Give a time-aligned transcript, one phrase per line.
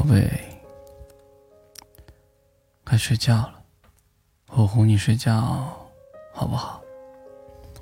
[0.00, 0.32] 宝贝，
[2.82, 3.62] 该睡觉了，
[4.46, 5.30] 我哄你睡觉，
[6.32, 6.80] 好不好？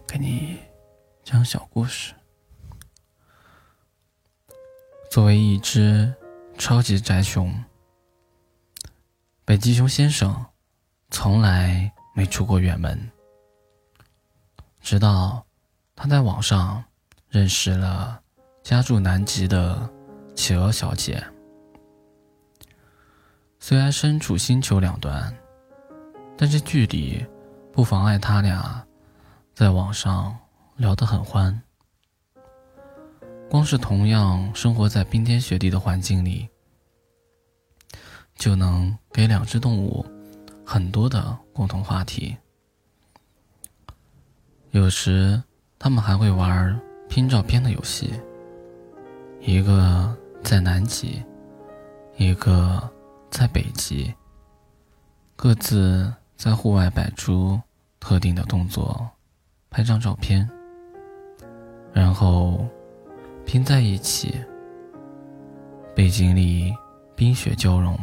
[0.04, 0.58] 给你
[1.22, 2.12] 讲小故事。
[5.12, 6.12] 作为一只
[6.58, 7.54] 超级宅熊，
[9.44, 10.44] 北极熊先生
[11.10, 13.12] 从来没出过远门，
[14.80, 15.46] 直到
[15.94, 16.82] 他在网上
[17.28, 18.20] 认识了
[18.64, 19.88] 家住南极的
[20.34, 21.24] 企鹅小姐。
[23.60, 25.34] 虽然身处星球两端，
[26.36, 27.24] 但是距离
[27.72, 28.82] 不妨碍他俩
[29.52, 30.34] 在网上
[30.76, 31.60] 聊得很欢。
[33.50, 36.48] 光是同样生活在冰天雪地的环境里，
[38.36, 40.06] 就能给两只动物
[40.64, 42.36] 很多的共同话题。
[44.70, 45.42] 有时
[45.78, 48.12] 他们还会玩拼照片的游戏，
[49.40, 51.22] 一个在南极，
[52.16, 52.88] 一个。
[53.30, 54.14] 在北极，
[55.36, 57.60] 各自在户外摆出
[58.00, 59.08] 特定的动作，
[59.70, 60.48] 拍张照片，
[61.92, 62.66] 然后
[63.44, 64.44] 拼在一起。
[65.94, 66.72] 背景里
[67.16, 67.98] 冰雪交融，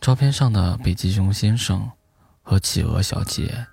[0.00, 1.90] 照片上的北极熊先生
[2.42, 3.66] 和企鹅小姐，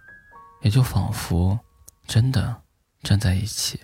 [0.62, 1.58] 也就仿佛
[2.06, 2.62] 真的
[3.02, 3.80] 站在一起。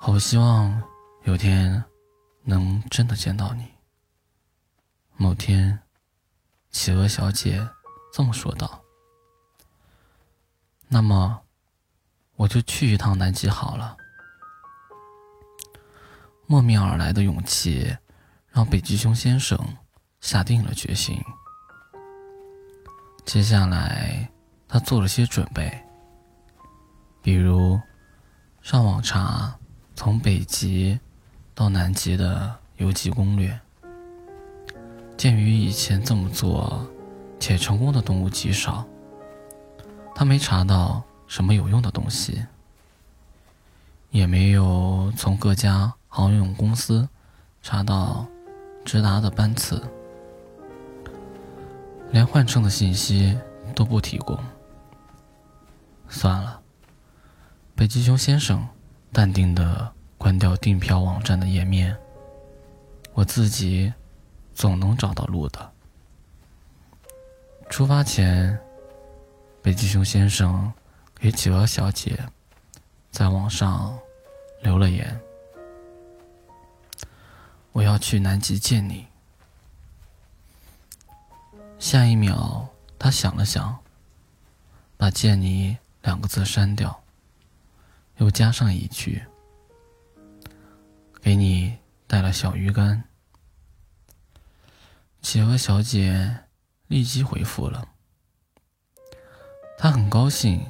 [0.00, 0.82] 好希望
[1.24, 1.84] 有天。
[2.42, 3.66] 能真的见到你。
[5.16, 5.80] 某天，
[6.70, 7.68] 企鹅小姐
[8.12, 8.82] 这么说道
[10.88, 11.42] ：“那么，
[12.36, 13.96] 我就去一趟南极好了。”
[16.46, 17.96] 莫名而来的勇气，
[18.48, 19.76] 让北极熊先生
[20.20, 21.22] 下定了决心。
[23.26, 24.28] 接下来，
[24.66, 25.86] 他做了些准备，
[27.22, 27.80] 比如
[28.62, 29.56] 上网查
[29.94, 30.98] 从北极。
[31.60, 33.60] 到南极的游记攻略。
[35.18, 36.90] 鉴于以前这么做
[37.38, 38.82] 且成功的动物极少，
[40.14, 42.46] 他没查到什么有用的东西，
[44.08, 47.06] 也没有从各家航运公司
[47.60, 48.26] 查到
[48.82, 49.86] 直达的班次，
[52.10, 53.38] 连换乘的信息
[53.74, 54.34] 都不提供。
[56.08, 56.58] 算了，
[57.74, 58.66] 北极熊先生
[59.12, 59.92] 淡定的。
[60.20, 61.96] 关掉订票网站的页面，
[63.14, 63.90] 我自己
[64.54, 65.72] 总能找到路的。
[67.70, 68.60] 出发前，
[69.62, 70.70] 北极熊先生
[71.14, 72.22] 给企鹅小姐
[73.10, 73.98] 在网上
[74.60, 75.18] 留了言
[77.72, 79.06] ：“我要去南极见你。”
[81.80, 83.74] 下一秒，他想了想，
[84.98, 87.02] 把“见你”两个字删掉，
[88.18, 89.24] 又加上一句。
[91.20, 93.04] 给你带了小鱼干。
[95.22, 96.44] 企鹅小姐
[96.86, 97.86] 立即回复了，
[99.76, 100.66] 她很高兴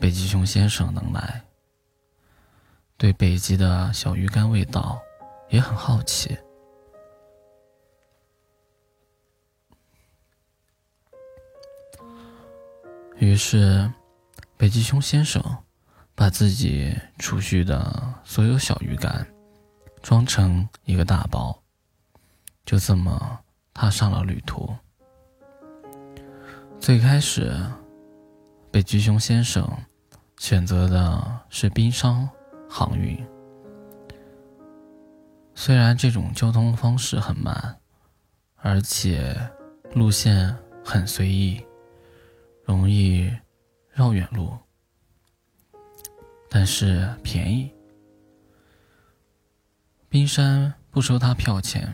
[0.00, 1.44] 北极熊先生能来，
[2.96, 5.00] 对北极的小鱼干味道
[5.48, 6.36] 也很好奇。
[13.18, 13.90] 于是，
[14.56, 15.40] 北极熊先生
[16.16, 19.33] 把自己储蓄的所有小鱼干。
[20.04, 21.58] 装成一个大包，
[22.66, 23.40] 就这么
[23.72, 24.76] 踏上了旅途。
[26.78, 27.58] 最开始，
[28.70, 29.66] 北极熊先生
[30.36, 32.28] 选择的是冰上
[32.68, 33.26] 航运。
[35.54, 37.74] 虽然这种交通方式很慢，
[38.56, 39.34] 而且
[39.94, 40.54] 路线
[40.84, 41.64] 很随意，
[42.62, 43.34] 容易
[43.90, 44.54] 绕远路，
[46.50, 47.72] 但是便宜。
[50.14, 51.92] 冰山不收他票钱。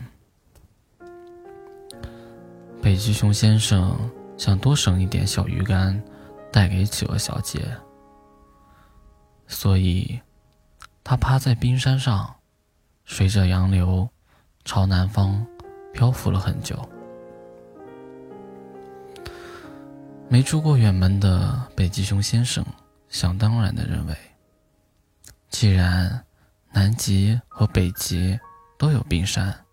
[2.79, 3.97] 北极熊先生
[4.37, 5.99] 想多省一点小鱼干，
[6.51, 7.65] 带给企鹅小姐，
[9.47, 10.21] 所以
[11.03, 12.35] 他趴在冰山上，
[13.05, 14.07] 随着洋流
[14.65, 15.43] 朝南方
[15.91, 16.87] 漂浮了很久。
[20.29, 22.63] 没出过远门的北极熊先生
[23.09, 24.15] 想当然的认为，
[25.49, 26.23] 既然。
[26.73, 28.39] 南极和北极
[28.77, 29.65] 都有冰山，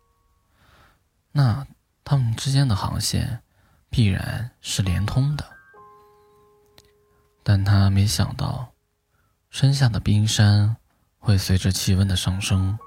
[1.32, 1.66] 那
[2.04, 3.42] 它们之间的航线
[3.88, 5.44] 必然是连通的。
[7.42, 8.72] 但他没想到，
[9.48, 10.76] 身下的冰山
[11.18, 12.78] 会随着气温的上升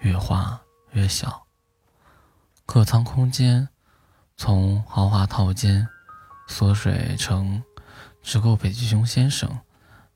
[0.00, 1.46] 越化越小，
[2.66, 3.68] 客舱空间
[4.36, 5.88] 从豪华套间
[6.46, 7.62] 缩水成
[8.22, 9.60] 只够北极熊先生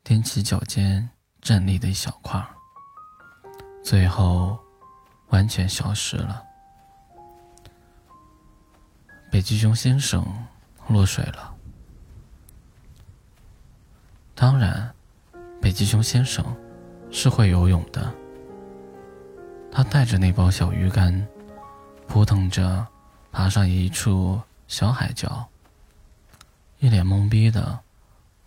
[0.05, 1.09] 踮起脚尖
[1.41, 2.47] 站立的一小块。
[3.85, 4.59] 最后，
[5.29, 6.43] 完全消失了。
[9.31, 10.25] 北极熊先生
[10.89, 11.55] 落水了。
[14.35, 14.91] 当然，
[15.61, 16.43] 北极熊先生
[17.11, 18.11] 是会游泳的。
[19.71, 21.15] 他带着那包小鱼干，
[22.09, 22.87] 扑腾着
[23.31, 25.47] 爬上一处小海角，
[26.79, 27.79] 一脸懵逼的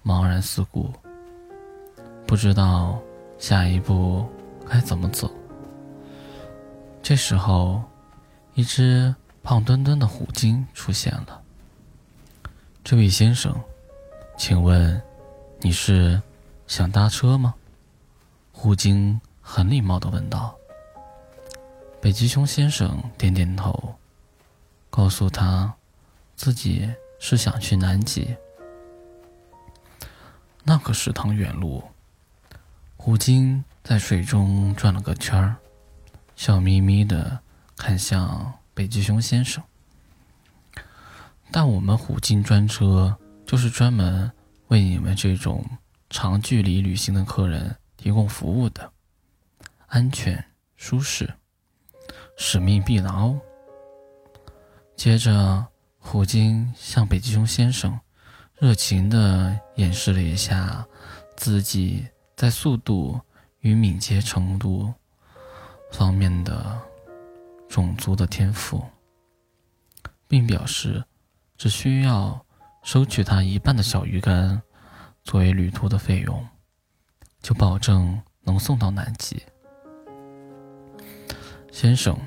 [0.04, 0.92] 茫然四顾，
[2.26, 3.00] 不知道
[3.38, 4.28] 下一步
[4.70, 5.32] 该怎么走。
[7.02, 7.84] 这时候，
[8.54, 11.42] 一只胖墩墩的虎鲸出现了。
[12.84, 13.56] 这位先生，
[14.38, 15.02] 请问
[15.60, 16.22] 你是
[16.68, 17.54] 想搭车吗？
[18.52, 20.56] 虎鲸很礼貌的问道。
[22.02, 23.96] 北极熊先生点点头，
[24.90, 25.74] 告诉他，
[26.36, 28.36] 自己是想去南极。
[30.64, 31.84] 那可是趟远路。
[32.98, 35.56] 虎鲸在水中转了个圈儿，
[36.36, 37.40] 笑眯眯的
[37.78, 39.64] 看向北极熊先生。
[41.52, 44.30] 但我们虎鲸专车就是专门
[44.68, 45.66] 为你们这种
[46.10, 48.92] 长距离旅行的客人提供服务的，
[49.86, 50.44] 安全
[50.76, 51.34] 舒适。
[52.36, 53.40] 使命必达哦。
[54.98, 55.66] 接着，
[55.98, 57.98] 虎鲸向北极熊先生
[58.60, 60.86] 热情地演示了一下
[61.38, 62.06] 自己
[62.36, 63.22] 在速度
[63.68, 64.94] 与敏捷程度
[65.92, 66.80] 方面的
[67.68, 68.82] 种族的天赋，
[70.26, 71.04] 并表示
[71.58, 72.46] 只需要
[72.82, 74.62] 收取他一半的小鱼干
[75.22, 76.48] 作为旅途的费用，
[77.42, 79.44] 就保证能送到南极。
[81.70, 82.18] 先生，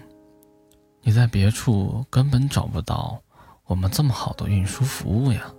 [1.01, 3.19] 你在别处根本找不到
[3.65, 5.51] 我们这么好的运输服务呀。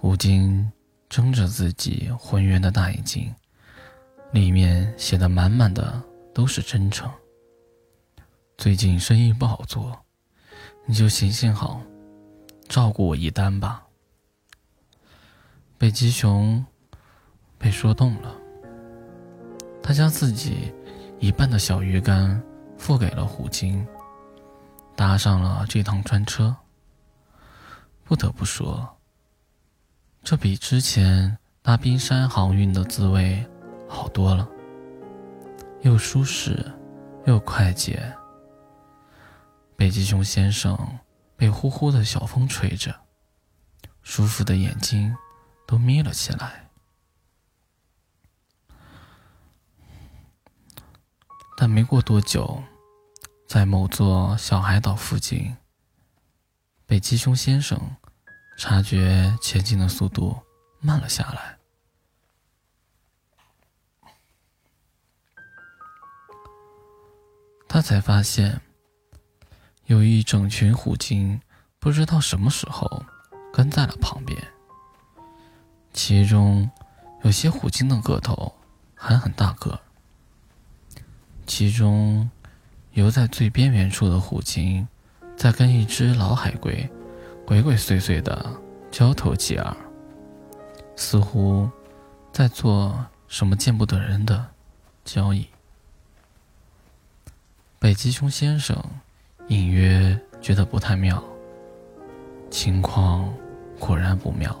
[0.00, 0.70] 吴京
[1.08, 3.34] 睁着自己浑圆的大眼睛，
[4.32, 6.02] 里面写的满满的
[6.34, 7.10] 都是真诚。
[8.56, 9.98] 最近生意不好做，
[10.86, 11.80] 你就行行好，
[12.68, 13.86] 照顾我一单吧。
[15.76, 16.64] 北极熊
[17.58, 18.34] 被说动了，
[19.82, 20.72] 他将自己。
[21.20, 22.42] 一半的小鱼干
[22.76, 23.86] 付给了虎鲸，
[24.96, 26.52] 搭上了这趟专车。
[28.02, 28.96] 不得不说，
[30.24, 33.46] 这比之前搭冰山航运的滋味
[33.92, 34.48] 好多了，
[35.82, 36.72] 又舒适
[37.26, 38.12] 又快捷。
[39.76, 40.98] 北极熊先生
[41.36, 42.94] 被呼呼的小风吹着，
[44.02, 45.14] 舒服的眼睛
[45.66, 46.70] 都眯了起来。
[51.56, 52.62] 但没过多久，
[53.46, 55.56] 在某座小海岛附近，
[56.86, 57.78] 北极熊先生
[58.56, 60.36] 察觉前进的速度
[60.80, 61.61] 慢了下来。
[67.72, 68.60] 他才发现，
[69.86, 71.40] 有一整群虎鲸
[71.78, 73.02] 不知道什么时候
[73.50, 74.38] 跟在了旁边。
[75.94, 76.70] 其中
[77.22, 78.54] 有些虎鲸的个头
[78.94, 79.80] 还很大个。
[81.46, 82.30] 其中，
[82.92, 84.86] 游在最边缘处的虎鲸，
[85.34, 86.86] 在跟一只老海龟
[87.46, 88.52] 鬼鬼祟祟的
[88.90, 89.74] 交头接耳，
[90.94, 91.70] 似乎
[92.34, 94.46] 在做什么见不得人的
[95.06, 95.48] 交易。
[97.82, 98.80] 北极熊先生
[99.48, 101.20] 隐约觉得不太妙，
[102.48, 103.34] 情况
[103.76, 104.56] 果然不妙。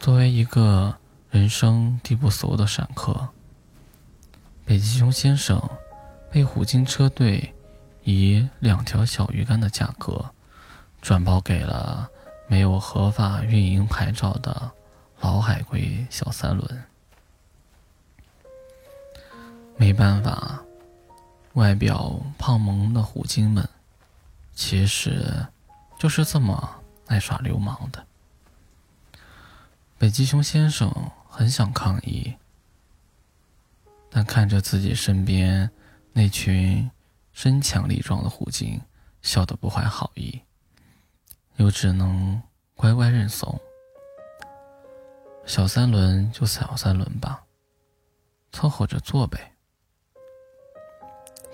[0.00, 0.96] 作为一个
[1.28, 3.28] 人生地不熟的散客。
[4.64, 5.62] 北极熊先生
[6.30, 7.52] 被虎鲸车队
[8.04, 10.30] 以两条小鱼干的价格
[11.02, 12.08] 转包给了
[12.46, 14.70] 没有合法运营牌照的
[15.20, 16.82] 老海龟小三轮。
[19.76, 20.63] 没办法，
[21.54, 23.68] 外表胖萌的虎鲸们
[24.54, 25.46] 其实
[25.98, 28.06] 就是这么爱耍流氓的。
[29.98, 30.92] 北极熊先生
[31.28, 32.36] 很想抗议。
[34.16, 35.68] 但看着自己身边
[36.12, 36.88] 那群
[37.32, 38.80] 身强力壮的虎鲸，
[39.22, 40.40] 笑得不怀好意，
[41.56, 42.40] 又只能
[42.76, 43.60] 乖乖认怂。
[45.44, 47.42] 小三轮就小三轮吧，
[48.52, 49.53] 凑合着做呗。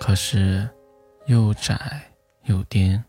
[0.00, 0.66] 可是
[1.26, 2.10] 又窄
[2.44, 3.04] 又颠，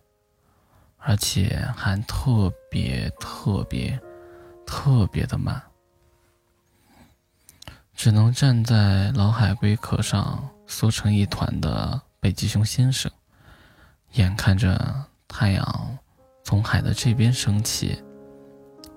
[0.98, 3.98] 而且还特别特别
[4.68, 5.60] 特别的慢。
[7.96, 13.10] 只能站在老海龟壳上缩成一团的北极熊先生，
[14.12, 15.98] 眼看着太阳
[16.44, 18.04] 从海的这边升起，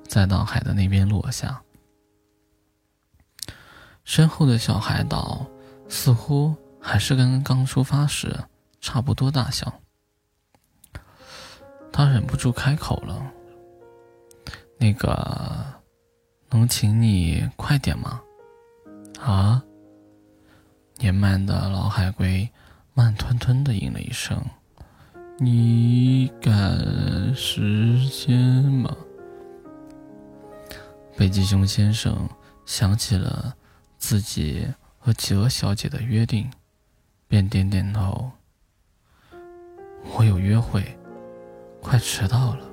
[0.09, 1.63] 再到海的那边落下，
[4.05, 5.47] 身后的小海岛
[5.89, 8.45] 似乎还是跟刚出发时
[8.79, 9.81] 差不多大小。
[11.91, 13.33] 他忍不住开口了
[14.77, 15.65] ：“那个，
[16.51, 18.21] 能请你快点吗？”
[19.19, 19.65] 啊！
[20.99, 22.49] 年迈的老海龟
[22.93, 24.45] 慢吞吞的应了一声
[25.41, 28.95] ：“你赶时间吗？”
[31.17, 32.29] 北极熊先生
[32.67, 33.57] 想起了
[33.97, 36.51] 自己和企鹅小姐的约定，
[37.35, 38.31] 便点点头
[40.15, 40.97] ：“我有约会。”
[41.83, 42.65] 快迟到了，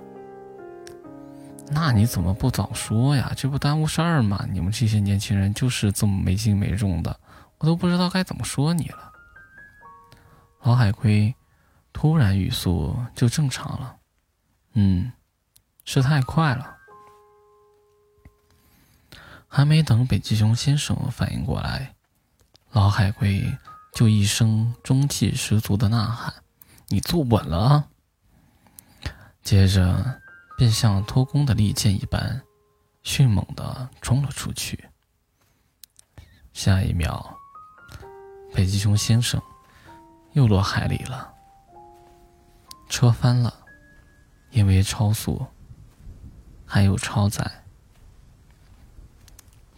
[1.71, 3.33] 那你怎么不早说呀？
[3.35, 4.45] 这不耽误事儿吗？
[4.51, 7.19] 你们这些年轻人就是这么没轻没重的，
[7.57, 9.11] 我都不知道该怎么说你了。
[10.61, 11.33] 老海龟
[11.91, 13.95] 突然语速就正常了，
[14.73, 15.11] 嗯，
[15.85, 16.77] 是太快了。
[19.47, 21.95] 还没等北极熊先生反应过来，
[22.71, 23.57] 老海龟
[23.91, 26.33] 就一声中气十足的呐喊
[26.87, 27.87] ：“你坐稳了啊！”
[29.43, 30.21] 接着，
[30.57, 32.41] 便像脱弓的利箭一般，
[33.03, 34.87] 迅猛地冲了出去。
[36.53, 37.37] 下一秒，
[38.53, 39.41] 北极熊先生
[40.33, 41.33] 又落海里了。
[42.87, 43.53] 车翻了，
[44.51, 45.45] 因为超速，
[46.65, 47.49] 还有超载。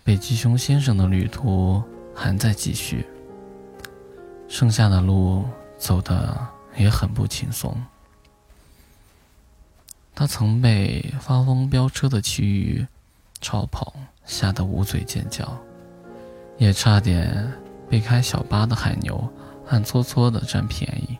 [0.03, 1.81] 北极熊先生的旅途
[2.13, 3.07] 还在继续，
[4.53, 5.43] 剩下的路
[5.79, 7.75] 走的也很不轻松。
[10.13, 12.85] 他曾被发疯飙车的区域
[13.41, 13.95] 超跑
[14.25, 15.57] 吓得捂嘴尖叫，
[16.59, 17.51] 也差点
[17.89, 19.27] 被开小巴的海牛
[19.69, 21.17] 暗搓搓的占便宜，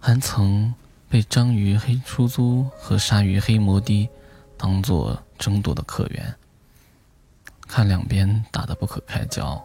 [0.00, 0.74] 还曾
[1.08, 4.10] 被章鱼黑出租和鲨鱼黑摩的
[4.56, 6.34] 当做争夺的客源，
[7.68, 9.64] 看两边打得不可开交，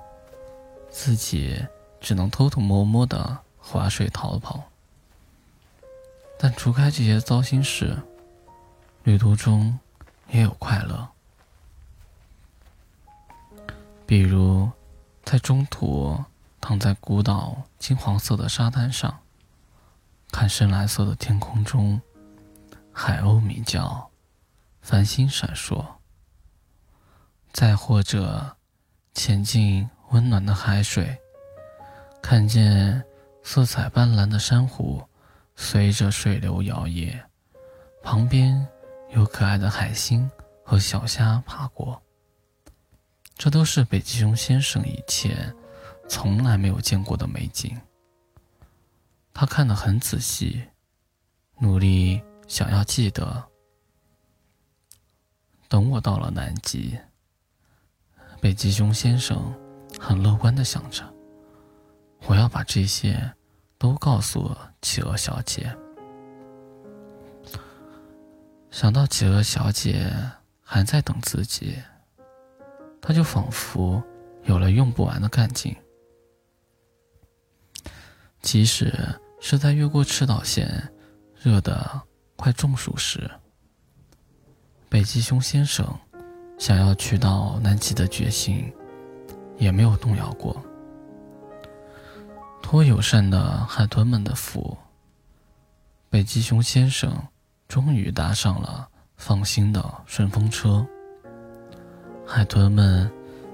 [0.92, 1.66] 自己
[2.00, 4.64] 只能偷偷摸摸的划水逃跑。
[6.38, 7.98] 但除开这些糟心事，
[9.04, 9.80] 旅途中
[10.30, 11.08] 也有快乐。
[14.06, 14.70] 比如，
[15.24, 16.22] 在中途
[16.60, 19.20] 躺在孤岛金黄色的沙滩上，
[20.32, 22.02] 看深蓝色的天空中，
[22.92, 24.10] 海鸥鸣叫，
[24.82, 25.86] 繁星闪烁；
[27.54, 28.58] 再或者，
[29.14, 31.18] 前进温暖的海水，
[32.22, 33.04] 看见
[33.44, 35.02] 色彩斑斓的珊瑚。
[35.54, 37.22] 随着水流摇曳，
[38.02, 38.66] 旁边
[39.12, 40.28] 有可爱的海星
[40.64, 42.02] 和小虾爬过。
[43.36, 45.54] 这都是北极熊先生以前
[46.08, 47.80] 从来没有见过的美景。
[49.34, 50.64] 他看得很仔细，
[51.60, 53.44] 努力想要记得。
[55.68, 56.98] 等我到了南极，
[58.40, 59.54] 北极熊先生
[60.02, 61.04] 很乐观的想着，
[62.26, 63.32] 我要把这些。
[63.82, 65.76] 都告诉企鹅小姐。
[68.70, 70.14] 想到企鹅小姐
[70.64, 71.80] 还在等自己，
[73.02, 74.00] 他就仿佛
[74.44, 75.76] 有了用不完的干劲。
[78.44, 78.94] 即使
[79.40, 80.94] 是在越过赤道线、
[81.42, 82.00] 热得
[82.36, 83.28] 快中暑时，
[84.88, 85.84] 北极熊先生
[86.60, 88.72] 想要去到南极的决心
[89.62, 90.60] 也没有动摇过。
[92.64, 94.76] 托友善的海豚们的福，
[96.10, 97.16] 北极熊先生
[97.68, 100.86] 终于搭上了放心的顺风车。
[102.26, 103.10] 海豚们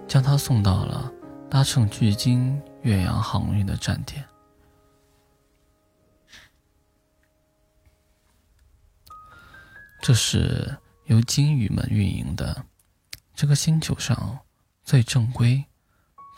[0.07, 1.11] 将他送到了
[1.49, 4.23] 搭乘距今远洋航运的站点。
[10.01, 12.63] 这是由鲸鱼们运营的
[13.35, 14.39] 这个星球上
[14.83, 15.65] 最正规、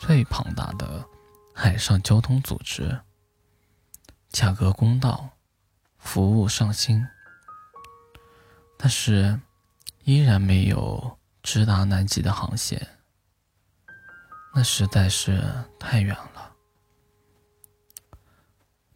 [0.00, 1.06] 最庞大的。
[1.52, 2.98] 海上交通组织，
[4.30, 5.28] 价格公道，
[5.98, 7.06] 服务上心，
[8.78, 9.38] 但是
[10.04, 12.80] 依然没有直达南极的航线，
[14.54, 15.44] 那实在是
[15.78, 16.50] 太远了。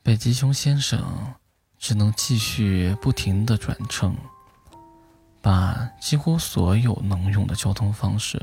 [0.03, 1.35] 北极熊先生
[1.79, 4.17] 只能继续不停的转乘，
[5.43, 8.41] 把几乎所有能用的交通方式，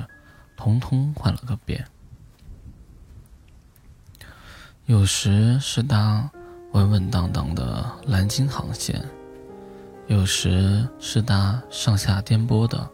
[0.56, 1.84] 通通换了个遍。
[4.86, 6.30] 有时是搭
[6.72, 9.02] 稳稳当当的蓝鲸航线，
[10.08, 12.90] 有时是搭上下颠簸的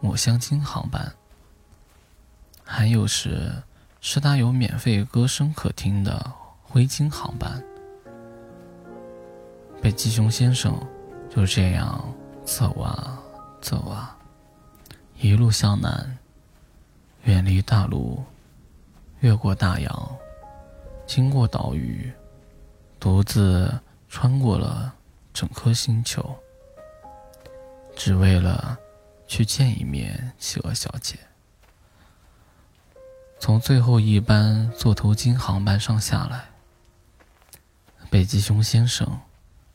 [0.00, 1.12] 抹香鲸航班，
[2.64, 3.52] 还有时
[4.00, 6.32] 是搭有免费歌声可听的
[6.62, 7.62] 灰鲸航班。
[9.82, 10.74] 北极熊先生
[11.28, 12.02] 就这样
[12.44, 13.18] 走啊
[13.60, 14.16] 走啊，
[15.20, 16.18] 一路向南，
[17.24, 18.22] 远离大陆，
[19.20, 20.16] 越过大洋，
[21.06, 22.12] 经过岛屿，
[22.98, 24.94] 独自穿过了
[25.34, 26.36] 整颗星球，
[27.94, 28.78] 只为了
[29.26, 31.18] 去见一面企鹅小姐。
[33.38, 36.46] 从最后一班座头鲸航班上下来，
[38.08, 39.20] 北极熊先生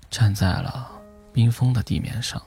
[0.10, 0.90] 站在了
[1.34, 2.42] 冰封的地面上。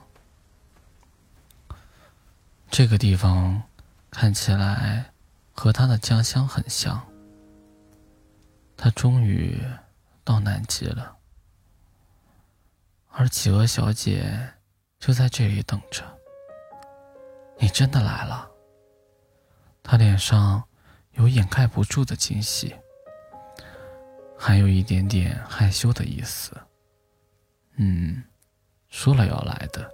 [2.69, 3.61] 这个地方
[4.09, 5.11] 看起来
[5.53, 7.10] 和他的家乡很像。
[8.83, 9.61] 他终于
[10.23, 11.15] 到南极了，
[13.09, 14.55] 而企鹅小姐
[14.97, 16.03] 就在这里等着。
[17.59, 18.49] 你真的来了？
[19.83, 20.63] 他脸上
[21.11, 22.75] 有掩盖不住的惊喜，
[24.35, 26.51] 还有一点点害羞的意思。
[27.75, 28.23] 嗯，
[28.89, 29.87] 说了要来的。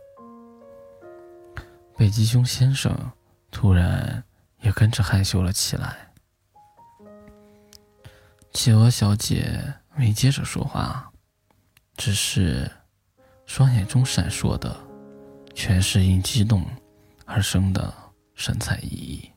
[1.97, 3.11] 北极熊先生
[3.51, 4.23] 突然
[4.61, 6.06] 也跟着害羞了起来。
[8.57, 11.11] 企鹅小姐没接着说话，
[11.95, 12.67] 只是
[13.45, 14.75] 双眼中闪烁的
[15.53, 16.65] 全是因激动
[17.23, 17.93] 而生的
[18.33, 19.29] 神采奕奕，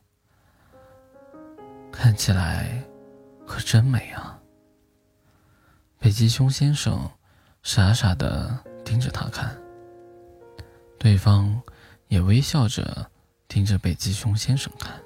[1.92, 2.82] 看起来
[3.46, 4.40] 可真美啊！
[5.98, 7.06] 北极熊先生
[7.62, 9.54] 傻傻的盯着她看，
[10.98, 11.60] 对方。
[12.08, 13.08] 也微笑着
[13.46, 15.00] 盯着北极熊先生看。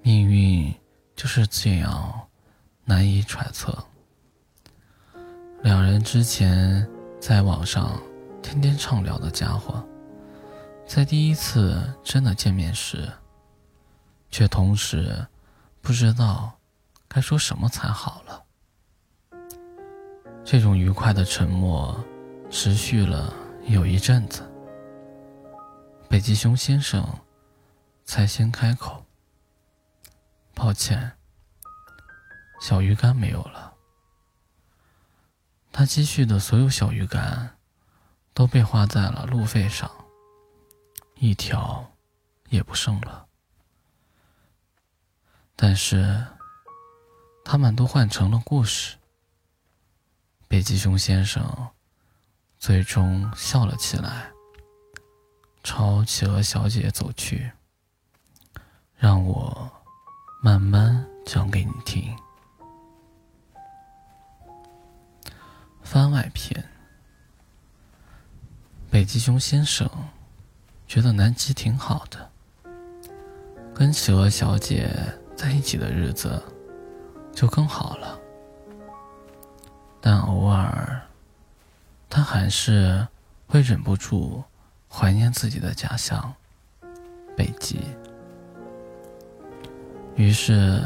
[0.00, 0.72] 命运
[1.16, 2.28] 就是这样
[2.90, 3.72] 难以揣测。
[5.62, 6.84] 两人之前
[7.20, 8.02] 在网上
[8.42, 9.80] 天天畅聊的家伙，
[10.88, 13.08] 在第一次真的见面时，
[14.28, 15.24] 却同时
[15.80, 16.52] 不知道
[17.06, 18.44] 该说什么才好了。
[20.44, 21.96] 这种愉快的沉默
[22.50, 23.32] 持续了
[23.68, 24.42] 有一阵子。
[26.08, 27.06] 北极熊先生
[28.04, 29.04] 才先开口
[30.52, 31.12] ：“抱歉，
[32.60, 33.74] 小鱼干没有了。
[35.72, 37.56] 他积蓄的所有小鱼干
[38.34, 39.90] 都被花在了路费上，
[41.14, 41.90] 一条
[42.50, 43.26] 也不剩了。
[45.56, 46.26] 但是，
[47.44, 48.96] 他们都换成了故事。”
[50.48, 51.68] 北极熊先生
[52.58, 54.30] 最终笑了起来。
[55.62, 57.52] 朝企鹅小姐走去，
[58.96, 59.70] 让我
[60.42, 62.16] 慢慢讲给你听。
[65.92, 66.64] 番外篇：
[68.92, 69.90] 北极熊先生
[70.86, 72.30] 觉得南极挺好的，
[73.74, 74.88] 跟企鹅小姐
[75.34, 76.40] 在一起的日子
[77.32, 78.16] 就更好了。
[80.00, 81.02] 但偶尔，
[82.08, 83.04] 他还是
[83.48, 84.44] 会忍不住。
[84.88, 86.32] 怀念自己的家乡，
[87.36, 87.80] 北极。
[90.14, 90.84] 于是，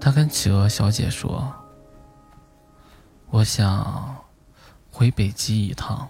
[0.00, 1.54] 他跟企鹅小姐说
[3.32, 4.24] ：“我想
[4.90, 6.06] 回北极一趟。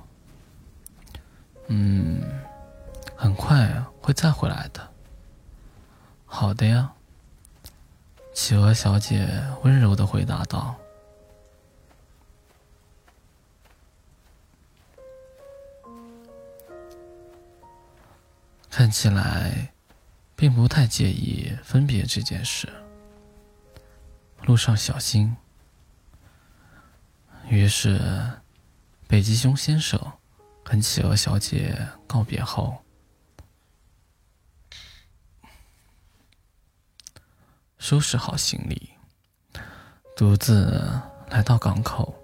[1.68, 2.20] 嗯，
[3.14, 4.90] 很快会再回来的。
[6.26, 6.92] ”“好的呀。”
[8.34, 10.74] 企鹅小姐温柔的回答道。
[18.68, 19.72] 看起来，
[20.34, 22.68] 并不太介意分别这件事。
[24.42, 25.36] 路上小心。
[27.52, 28.00] 于是，
[29.06, 30.00] 北极熊先生
[30.64, 32.82] 跟企鹅小姐告别后，
[37.76, 38.94] 收拾好行李，
[40.16, 40.82] 独自
[41.28, 42.14] 来到港口。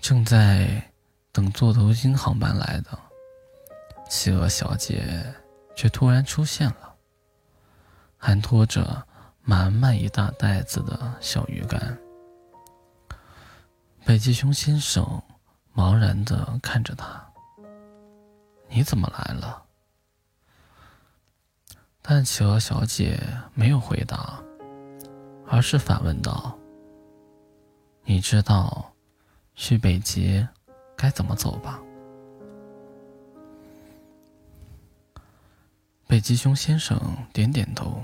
[0.00, 0.90] 正在
[1.30, 2.98] 等座头鲸航班来的。
[4.10, 5.24] 企鹅小姐
[5.76, 6.96] 却突然出现了，
[8.18, 9.06] 还拖着
[9.42, 11.96] 满满一大袋子的小鱼干。
[14.06, 15.22] 北极熊先生
[15.74, 17.26] 茫然的看着他
[18.68, 19.64] ：“你怎么来了？”
[22.02, 23.18] 但企鹅小姐
[23.54, 24.38] 没有回答，
[25.46, 26.54] 而是反问道
[28.04, 28.92] ：“你知道
[29.54, 30.46] 去北极
[30.94, 31.80] 该怎么走吧？”
[36.06, 37.00] 北极熊先生
[37.32, 38.02] 点点头，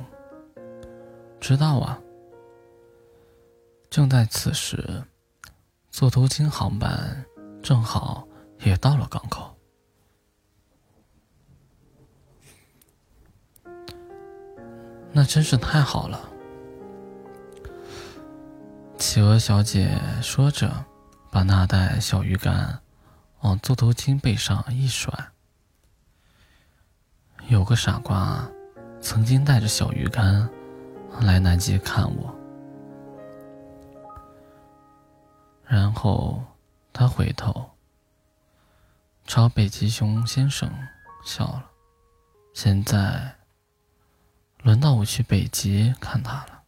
[1.38, 2.00] 知道啊。
[3.90, 5.04] 正在此时，
[5.90, 7.24] 座头鲸航班
[7.62, 8.26] 正好
[8.60, 9.54] 也到了港口。
[15.12, 16.28] 那真是太好了！
[18.96, 20.84] 企鹅小姐说着，
[21.30, 22.80] 把那袋小鱼干
[23.40, 25.12] 往座头鲸背上一甩。
[27.48, 28.48] 有个傻瓜，
[29.00, 30.48] 曾经带着小鱼干
[31.20, 32.39] 来南极看我。
[35.70, 36.42] 然后
[36.92, 37.70] 他回头
[39.24, 40.68] 朝北极熊先生
[41.24, 41.70] 笑了。
[42.52, 43.36] 现在
[44.64, 46.59] 轮到我去北极看他了。